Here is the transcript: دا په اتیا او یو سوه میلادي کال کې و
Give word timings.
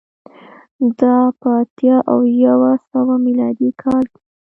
دا 0.99 1.15
په 1.39 1.49
اتیا 1.61 1.97
او 2.11 2.19
یو 2.45 2.59
سوه 2.89 3.13
میلادي 3.25 3.69
کال 3.81 4.03
کې 4.11 4.19
و 4.21 4.23